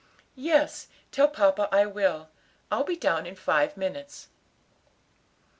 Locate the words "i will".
1.71-2.29